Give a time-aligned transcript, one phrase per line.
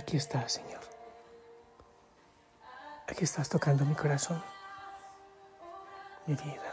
[0.00, 0.80] Aquí estás, Señor.
[3.06, 4.42] Aquí estás tocando mi corazón,
[6.26, 6.72] mi vida.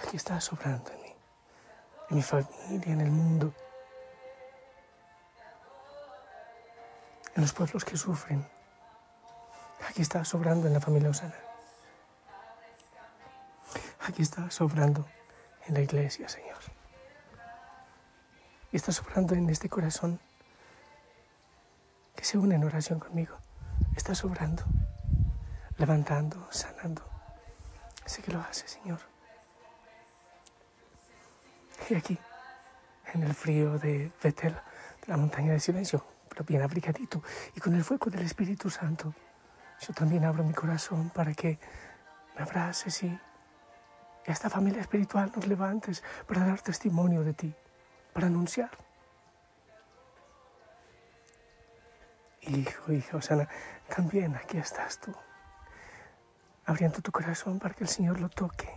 [0.00, 1.14] Aquí estás sobrando en mí,
[2.10, 3.52] en mi familia, en el mundo,
[7.34, 8.46] en los pueblos que sufren.
[9.88, 11.34] Aquí estás sobrando en la familia Osana.
[14.02, 15.04] Aquí estás sobrando
[15.66, 16.60] en la iglesia, Señor.
[18.70, 20.20] Y estás sobrando en este corazón
[22.16, 23.36] que se une en oración conmigo.
[23.94, 24.64] Está sobrando,
[25.78, 27.02] levantando, sanando.
[28.04, 29.00] Sé que lo hace, Señor.
[31.88, 32.18] Y aquí,
[33.14, 37.22] en el frío de Betel, de la montaña de silencio, pero bien abrigadito,
[37.54, 39.14] y con el fuego del Espíritu Santo,
[39.80, 41.58] yo también abro mi corazón para que
[42.34, 47.54] me abraces y a esta familia espiritual nos levantes para dar testimonio de ti,
[48.12, 48.85] para anunciar.
[52.48, 53.48] Hijo, hija Osana,
[53.88, 55.12] también aquí estás tú,
[56.64, 58.68] abriendo tu corazón para que el Señor lo toque.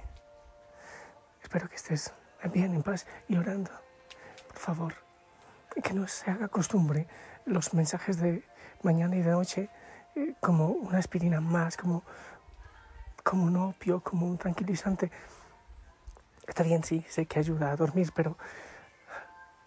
[1.43, 2.11] Espero que estés
[2.51, 3.69] bien, en paz y orando.
[4.47, 4.93] Por favor,
[5.83, 7.07] que no se haga costumbre
[7.45, 8.43] los mensajes de
[8.81, 9.69] mañana y de noche
[10.15, 12.01] eh, como una aspirina más, como,
[13.23, 15.11] como un opio, como un tranquilizante.
[16.47, 18.35] Está bien, sí, sé que ayuda a dormir, pero,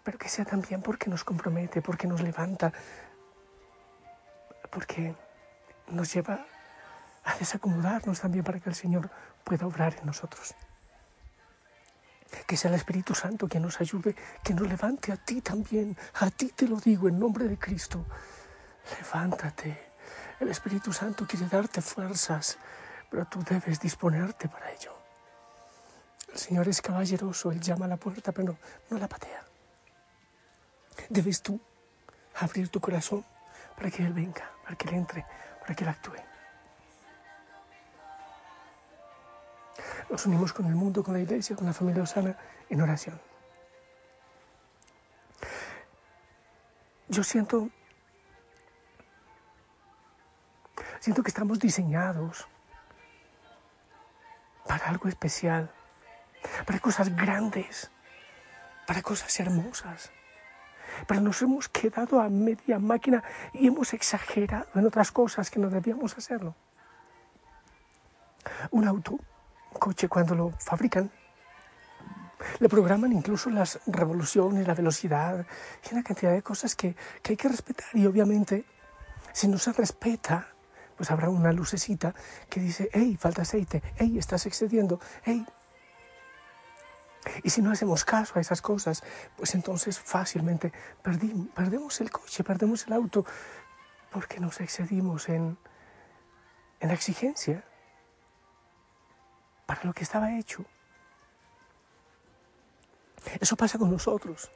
[0.03, 2.73] pero que sea también porque nos compromete, porque nos levanta,
[4.73, 5.15] porque
[5.87, 6.45] nos lleva
[7.23, 9.09] a desacomodarnos también para que el Señor
[9.43, 10.55] pueda obrar en nosotros.
[12.47, 15.95] Que sea el Espíritu Santo quien nos ayude, que nos levante a ti también.
[16.15, 18.03] A ti te lo digo en nombre de Cristo.
[18.99, 19.91] Levántate.
[20.39, 22.57] El Espíritu Santo quiere darte fuerzas,
[23.09, 24.91] pero tú debes disponerte para ello.
[26.31, 28.57] El Señor es caballeroso, Él llama a la puerta, pero no,
[28.89, 29.45] no la patea.
[31.09, 31.61] Debes tú
[32.39, 33.23] abrir tu corazón
[33.75, 35.25] para que Él venga, para que Él entre,
[35.59, 36.15] para que Él actúe.
[40.09, 42.37] Nos unimos con el mundo, con la iglesia, con la familia Osana
[42.69, 43.19] en oración.
[47.07, 47.69] Yo siento,
[50.99, 52.47] siento que estamos diseñados
[54.67, 55.71] para algo especial,
[56.65, 57.91] para cosas grandes,
[58.87, 60.11] para cosas hermosas.
[61.07, 63.23] Pero nos hemos quedado a media máquina
[63.53, 66.55] y hemos exagerado en otras cosas que no debíamos hacerlo.
[68.71, 71.09] Un auto, un coche, cuando lo fabrican,
[72.59, 75.45] le programan incluso las revoluciones, la velocidad
[75.89, 77.87] y una cantidad de cosas que, que hay que respetar.
[77.93, 78.65] Y obviamente,
[79.31, 80.47] si no se respeta,
[80.95, 82.13] pues habrá una lucecita
[82.49, 85.45] que dice, hey, falta aceite, hey, estás excediendo, hey,
[87.43, 89.03] y si no hacemos caso a esas cosas,
[89.37, 90.71] pues entonces fácilmente
[91.03, 93.25] perdim- perdemos el coche, perdemos el auto,
[94.11, 95.57] porque nos excedimos en,
[96.79, 97.63] en la exigencia
[99.65, 100.65] para lo que estaba hecho.
[103.39, 104.51] Eso pasa con nosotros.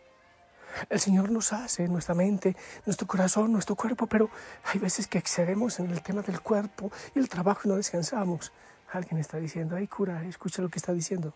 [0.90, 2.56] El Señor nos hace nuestra mente,
[2.86, 4.30] nuestro corazón, nuestro cuerpo, pero
[4.66, 8.52] hay veces que excedemos en el tema del cuerpo y el trabajo y no descansamos.
[8.92, 11.34] Alguien está diciendo, ay cura, escucha lo que está diciendo.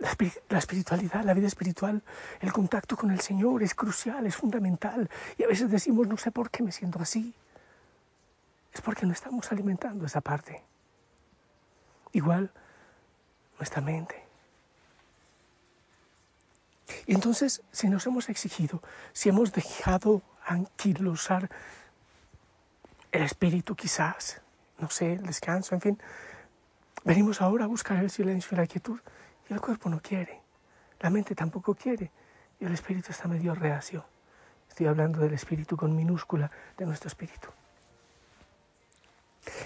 [0.00, 2.02] La, espiri- la espiritualidad, la vida espiritual,
[2.40, 5.08] el contacto con el Señor es crucial, es fundamental.
[5.36, 7.34] Y a veces decimos, no sé por qué me siento así.
[8.72, 10.62] Es porque no estamos alimentando esa parte.
[12.12, 12.50] Igual
[13.58, 14.24] nuestra mente.
[17.06, 18.82] Y entonces, si nos hemos exigido,
[19.12, 21.50] si hemos dejado anquilosar
[23.12, 24.40] el espíritu quizás,
[24.78, 26.02] no sé, el descanso, en fin,
[27.04, 28.98] venimos ahora a buscar el silencio y la quietud
[29.54, 30.40] el cuerpo no quiere,
[31.00, 32.10] la mente tampoco quiere
[32.58, 34.04] y el espíritu está medio reacio.
[34.68, 37.48] Estoy hablando del espíritu con minúscula de nuestro espíritu.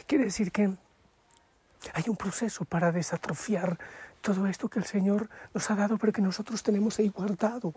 [0.06, 0.74] Quiere decir que
[1.92, 3.78] hay un proceso para desatrofiar
[4.20, 7.74] todo esto que el Señor nos ha dado, pero que nosotros tenemos ahí guardado,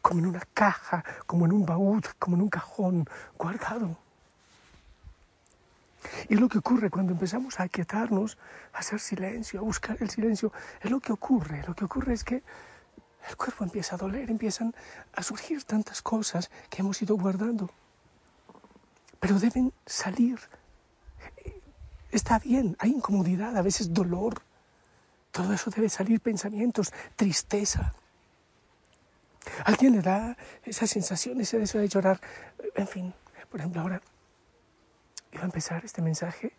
[0.00, 3.98] como en una caja, como en un baúl, como en un cajón, guardado.
[6.28, 8.38] Y lo que ocurre cuando empezamos a aquietarnos,
[8.72, 10.52] a hacer silencio, a buscar el silencio.
[10.80, 11.62] Es lo que ocurre.
[11.66, 12.42] Lo que ocurre es que
[13.28, 14.74] el cuerpo empieza a doler, empiezan
[15.12, 17.70] a surgir tantas cosas que hemos ido guardando.
[19.18, 20.38] Pero deben salir.
[22.10, 24.42] Está bien, hay incomodidad, a veces dolor.
[25.32, 27.92] Todo eso debe salir, pensamientos, tristeza.
[29.64, 32.20] ¿Alguien le da esa sensación, ese deseo de llorar?
[32.74, 33.14] En fin,
[33.50, 34.00] por ejemplo, ahora
[35.36, 36.50] iba a empezar este mensaje,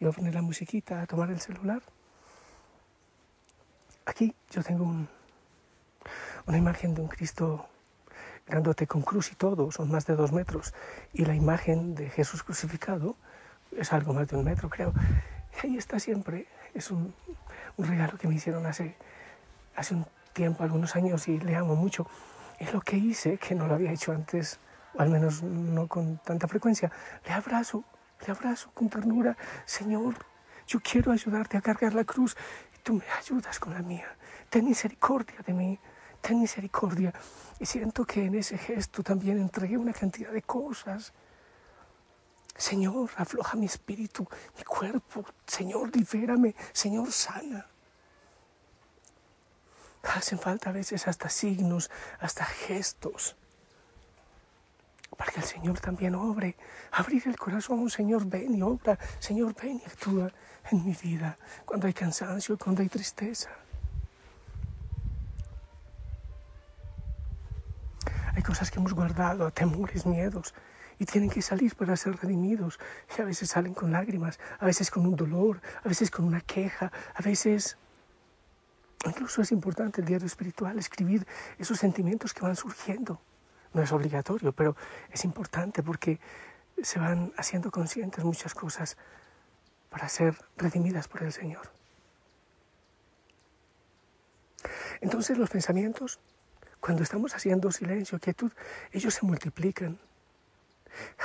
[0.00, 1.82] iba a poner la musiquita, a tomar el celular.
[4.06, 5.08] Aquí yo tengo un-
[6.46, 7.66] una imagen de un Cristo
[8.46, 10.72] grandote con cruz y todo, son más de dos metros,
[11.12, 13.16] y la imagen de Jesús crucificado
[13.76, 14.94] es algo más de un metro, creo.
[15.62, 17.14] Y ahí está siempre, es un,
[17.76, 18.96] un regalo que me hicieron hace,
[19.76, 22.06] hace un tiempo, algunos años, y le amo mucho.
[22.58, 24.58] Es lo que hice, que no lo había hecho antes,
[24.94, 26.90] o al menos no con tanta frecuencia.
[27.26, 27.84] Le abrazo,
[28.20, 29.36] le abrazo con ternura.
[29.64, 30.14] Señor,
[30.66, 32.36] yo quiero ayudarte a cargar la cruz
[32.74, 34.16] y tú me ayudas con la mía.
[34.48, 35.78] Ten misericordia de mí,
[36.20, 37.12] ten misericordia.
[37.58, 41.12] Y siento que en ese gesto también entregué una cantidad de cosas.
[42.56, 44.26] Señor, afloja mi espíritu,
[44.56, 45.24] mi cuerpo.
[45.46, 46.54] Señor, libérame.
[46.72, 47.66] Señor, sana.
[50.02, 51.90] Hacen falta a veces hasta signos,
[52.20, 53.36] hasta gestos,
[55.14, 56.56] para que el Señor también obre.
[56.92, 58.98] Abrir el corazón, Señor, ven y obra.
[59.18, 60.32] Señor, ven y actúa
[60.70, 63.50] en mi vida cuando hay cansancio, cuando hay tristeza.
[68.34, 70.54] Hay cosas que hemos guardado, temores, miedos,
[70.98, 72.80] y tienen que salir para ser redimidos.
[73.16, 76.40] Y a veces salen con lágrimas, a veces con un dolor, a veces con una
[76.40, 77.76] queja, a veces...
[79.06, 81.26] Incluso es importante el diario espiritual, escribir
[81.58, 83.20] esos sentimientos que van surgiendo.
[83.74, 84.76] No es obligatorio, pero
[85.10, 86.18] es importante porque
[86.82, 88.96] se van haciendo conscientes muchas cosas
[89.90, 91.70] para ser redimidas por el Señor.
[95.00, 96.18] Entonces los pensamientos,
[96.80, 98.52] cuando estamos haciendo silencio, quietud,
[98.92, 99.98] ellos se multiplican.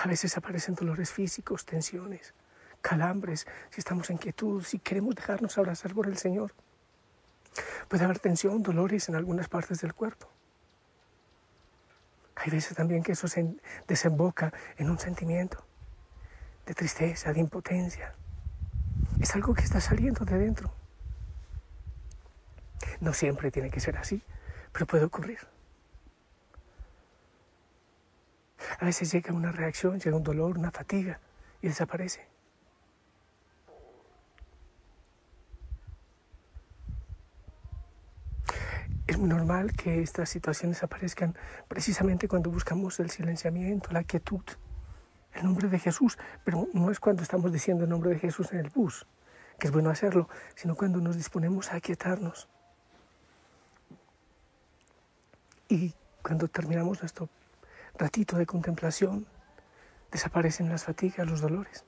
[0.04, 2.34] A veces aparecen dolores físicos, tensiones,
[2.82, 6.54] calambres, si estamos en quietud, si queremos dejarnos abrazar por el Señor.
[7.88, 10.30] Puede haber tensión, dolores en algunas partes del cuerpo.
[12.40, 13.54] Hay veces también que eso se
[13.86, 15.66] desemboca en un sentimiento
[16.66, 18.16] de tristeza, de impotencia.
[19.20, 20.74] Es algo que está saliendo de dentro.
[23.02, 24.24] No siempre tiene que ser así,
[24.72, 25.40] pero puede ocurrir.
[28.80, 31.20] A veces llega una reacción, llega un dolor, una fatiga
[31.62, 32.29] y desaparece.
[39.10, 41.36] Es muy normal que estas situaciones aparezcan
[41.68, 44.44] precisamente cuando buscamos el silenciamiento, la quietud,
[45.34, 48.60] el nombre de Jesús, pero no es cuando estamos diciendo el nombre de Jesús en
[48.60, 49.08] el bus,
[49.58, 52.50] que es bueno hacerlo, sino cuando nos disponemos a aquietarnos.
[55.70, 57.30] Y cuando terminamos nuestro
[57.98, 59.26] ratito de contemplación,
[60.12, 61.84] desaparecen las fatigas, los dolores.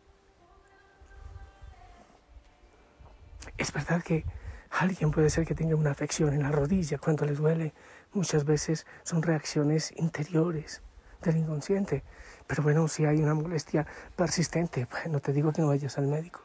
[3.59, 4.25] Es verdad que
[4.71, 7.73] alguien puede ser que tenga una afección en la rodilla cuando le duele.
[8.13, 10.81] Muchas veces son reacciones interiores
[11.21, 12.03] del inconsciente.
[12.47, 13.85] Pero bueno, si hay una molestia
[14.15, 16.41] persistente, no te digo que no vayas al médico.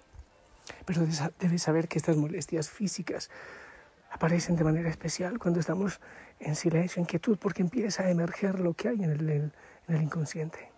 [0.85, 1.06] Pero
[1.38, 3.30] debes saber que estas molestias físicas
[4.11, 6.00] aparecen de manera especial cuando estamos
[6.40, 9.52] en silencio, en quietud, porque empieza a emerger lo que hay en el, en
[9.88, 10.73] el inconsciente.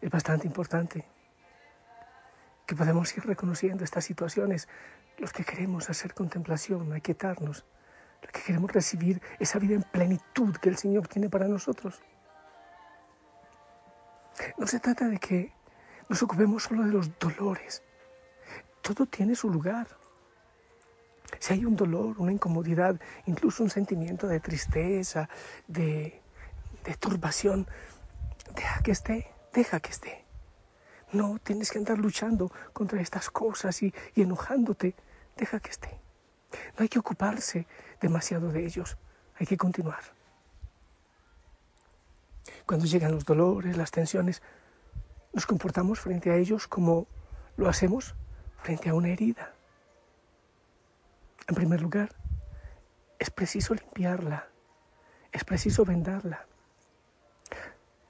[0.00, 1.06] Es bastante importante
[2.72, 4.66] que podamos ir reconociendo estas situaciones,
[5.18, 7.66] los que queremos hacer contemplación, aquietarnos,
[8.22, 12.00] los que queremos recibir esa vida en plenitud que el Señor tiene para nosotros.
[14.56, 15.52] No se trata de que
[16.08, 17.82] nos ocupemos solo de los dolores,
[18.80, 19.86] todo tiene su lugar.
[21.40, 25.28] Si hay un dolor, una incomodidad, incluso un sentimiento de tristeza,
[25.66, 26.22] de
[27.00, 27.66] turbación,
[28.56, 30.21] deja que esté, deja que esté.
[31.12, 34.94] No tienes que andar luchando contra estas cosas y, y enojándote,
[35.36, 36.00] deja que esté.
[36.76, 37.66] No hay que ocuparse
[38.00, 38.96] demasiado de ellos,
[39.38, 40.02] hay que continuar.
[42.66, 44.42] Cuando llegan los dolores, las tensiones,
[45.32, 47.06] nos comportamos frente a ellos como
[47.56, 48.14] lo hacemos
[48.58, 49.54] frente a una herida.
[51.48, 52.14] En primer lugar,
[53.18, 54.48] es preciso limpiarla,
[55.32, 56.46] es preciso vendarla.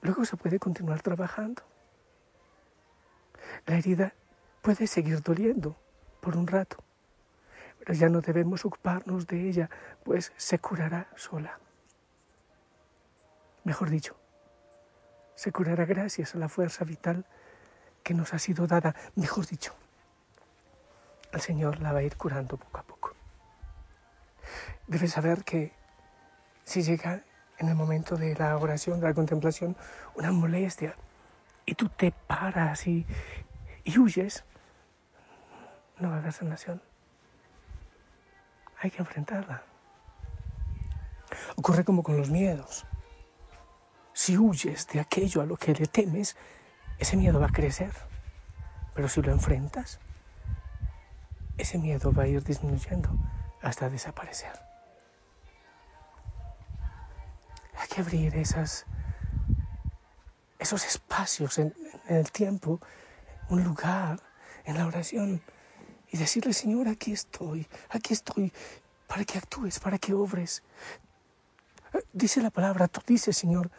[0.03, 1.63] Luego se puede continuar trabajando.
[3.67, 4.13] La herida
[4.61, 5.77] puede seguir doliendo
[6.21, 6.79] por un rato,
[7.79, 9.71] pero ya no debemos ocuparnos de ella,
[10.05, 11.59] pues se curará sola.
[13.65, 14.17] Mejor dicho,
[15.35, 17.25] se curará gracias a la fuerza vital
[18.03, 19.75] que nos ha sido dada, mejor dicho,
[21.33, 23.15] el Señor la va a ir curando poco a poco.
[24.87, 25.73] Debes saber que
[26.65, 27.23] si llega
[27.59, 29.77] en el momento de la oración, de la contemplación,
[30.15, 30.97] una molestia
[31.65, 33.07] y tú te paras y,
[33.85, 34.45] y huyes,
[35.99, 36.83] no va a haber sanación.
[38.81, 39.63] Hay que enfrentarla.
[41.57, 42.85] Ocurre como con los miedos.
[44.13, 46.37] Si huyes de aquello a lo que le temes,
[46.99, 47.93] ese miedo va a crecer.
[48.95, 50.01] Pero si lo enfrentas,
[51.57, 53.11] ese miedo va a ir disminuyendo
[53.63, 54.53] hasta desaparecer.
[57.79, 58.85] Hay que abrir esos
[60.61, 61.75] espacios en
[62.09, 62.81] el tiempo,
[63.53, 64.21] un lugar,
[64.65, 65.43] en la oración,
[66.11, 68.53] y decirle, Señor, aquí estoy, aquí estoy,
[69.07, 70.63] para que actúes, para que obres.
[72.13, 73.71] Dice la palabra, tú dices, Señor,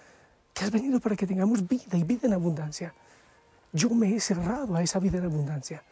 [0.54, 2.94] que has venido para que tengamos vida y vida en abundancia.
[3.72, 5.84] Yo me he cerrado a esa vida en abundancia.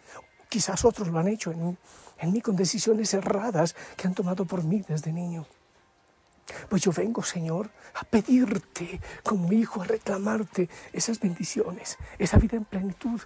[0.50, 1.78] Quizás otros lo han hecho en,
[2.20, 5.48] en mí con decisiones erradas que han tomado por mí desde niño.
[6.70, 12.66] Pues yo vengo, Señor, a pedirte como hijo, a reclamarte esas bendiciones, esa vida en
[12.66, 13.22] plenitud.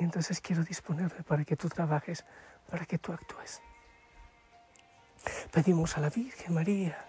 [0.00, 2.24] Entonces quiero disponerme para que tú trabajes,
[2.70, 3.60] para que tú actúes.
[5.52, 7.06] Pedimos a la Virgen María,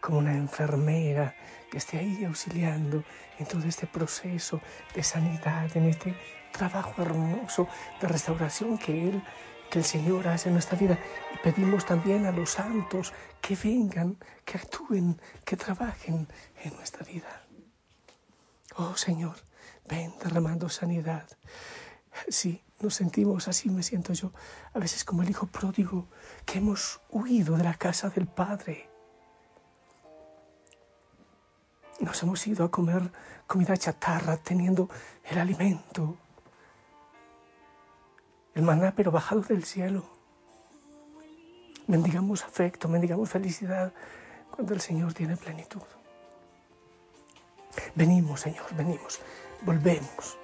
[0.00, 1.34] como una enfermera
[1.70, 3.04] que esté ahí auxiliando
[3.38, 4.60] en todo este proceso
[4.92, 6.16] de sanidad, en este
[6.50, 7.68] trabajo hermoso
[8.00, 9.22] de restauración que Él,
[9.70, 10.98] que el Señor hace en nuestra vida.
[11.32, 16.26] Y pedimos también a los santos que vengan, que actúen, que trabajen
[16.64, 17.44] en nuestra vida.
[18.74, 19.36] Oh Señor,
[19.88, 21.26] ven derramando sanidad.
[22.28, 24.32] Sí, nos sentimos así, me siento yo,
[24.72, 26.08] a veces como el hijo pródigo,
[26.44, 28.88] que hemos huido de la casa del Padre.
[32.00, 33.10] Nos hemos ido a comer
[33.46, 34.90] comida chatarra, teniendo
[35.24, 36.16] el alimento,
[38.54, 40.04] el maná, pero bajado del cielo.
[41.86, 43.92] Mendigamos afecto, mendigamos felicidad
[44.50, 45.82] cuando el Señor tiene plenitud.
[47.94, 49.20] Venimos, Señor, venimos,
[49.62, 50.36] volvemos.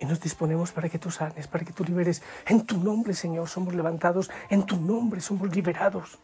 [0.00, 2.22] Y nos disponemos para que tú sanes, para que tú liberes.
[2.46, 4.30] En tu nombre, Señor, somos levantados.
[4.48, 6.18] En tu nombre somos liberados.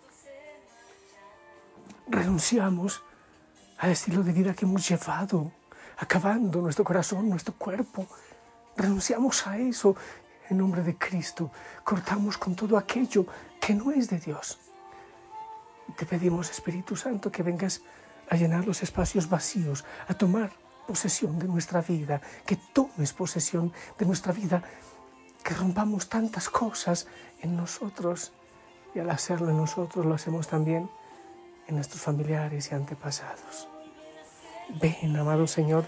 [2.06, 3.02] Renunciamos
[3.78, 5.50] al estilo de vida que hemos llevado,
[5.98, 8.06] acabando nuestro corazón, nuestro cuerpo.
[8.76, 9.96] Renunciamos a eso
[10.48, 11.50] en nombre de Cristo.
[11.82, 13.26] Cortamos con todo aquello
[13.60, 14.58] que no es de Dios.
[15.96, 17.82] Te pedimos, Espíritu Santo, que vengas
[18.30, 20.52] a llenar los espacios vacíos, a tomar
[20.86, 24.62] posesión de nuestra vida, que tomes posesión de nuestra vida,
[25.42, 27.06] que rompamos tantas cosas
[27.40, 28.32] en nosotros
[28.94, 30.90] y al hacerlo en nosotros lo hacemos también
[31.66, 33.68] en nuestros familiares y antepasados.
[34.80, 35.86] Ven, amado Señor,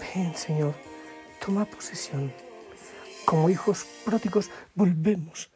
[0.00, 0.74] ven, Señor,
[1.44, 2.32] toma posesión.
[3.24, 5.50] Como hijos pródigos volvemos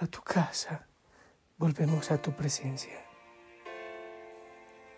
[0.00, 0.86] a tu casa,
[1.58, 3.11] volvemos a tu presencia.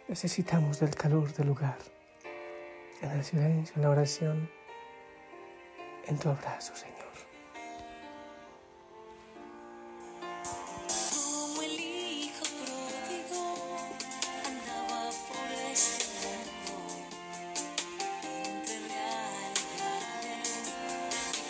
[0.06, 1.78] Necesitamos del calor del lugar,
[3.00, 4.50] en el silencio, en la oración,
[6.06, 6.94] en tu abrazo, Señor.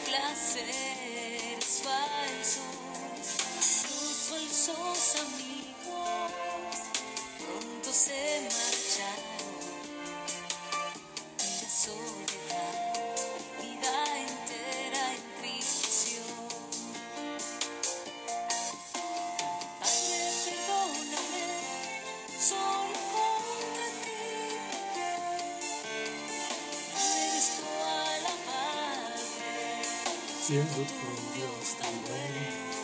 [0.06, 2.62] Placeres falsos,
[3.60, 5.64] sus falsos amigos
[7.44, 8.23] pronto se
[30.46, 32.83] siendo con Dios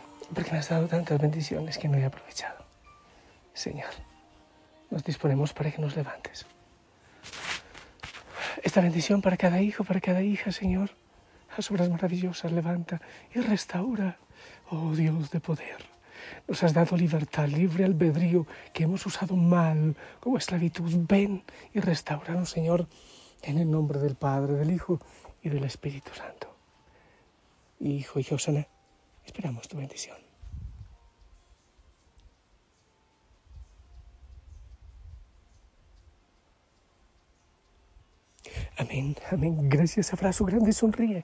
[0.33, 2.65] porque me has dado tantas bendiciones que no he aprovechado.
[3.53, 3.89] Señor,
[4.89, 6.45] nos disponemos para que nos levantes.
[8.63, 10.91] Esta bendición para cada hijo, para cada hija, Señor,
[11.55, 13.01] las obras maravillosas levanta
[13.33, 14.17] y restaura,
[14.69, 15.77] oh Dios de poder.
[16.47, 20.91] Nos has dado libertad, libre albedrío que hemos usado mal como esclavitud.
[21.07, 22.87] Ven y restauranos, Señor,
[23.41, 24.99] en el nombre del Padre, del Hijo
[25.41, 26.55] y del Espíritu Santo.
[27.79, 28.67] Hijo y Josana,
[29.31, 30.17] esperamos tu bendición.
[38.77, 39.69] Amén, amén.
[39.69, 41.23] Gracias, abrazo grande, sonríe.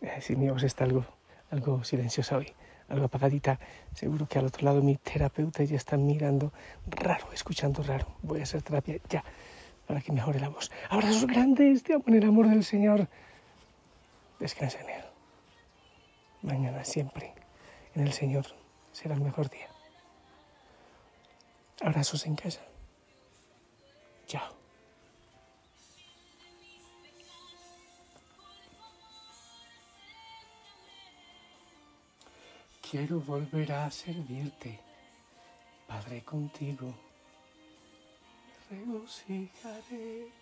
[0.00, 1.04] Eh, si mi voz está algo,
[1.50, 2.48] algo silenciosa hoy,
[2.88, 3.58] algo apagadita,
[3.94, 6.52] seguro que al otro lado mi terapeuta ya está mirando
[6.86, 8.06] raro, escuchando raro.
[8.22, 9.22] Voy a hacer terapia ya
[9.86, 10.70] para que mejore la voz.
[10.88, 13.08] Abrazos grandes, te amo en el amor del Señor.
[14.40, 15.04] Descansa en Él.
[16.42, 17.41] Mañana siempre
[17.94, 18.46] en el Señor
[18.92, 19.68] será el mejor día.
[21.80, 22.60] Abrazos en casa.
[24.26, 24.54] Chao.
[32.88, 34.78] Quiero volver a servirte,
[35.86, 36.94] Padre contigo.
[38.70, 40.41] Regocijaré.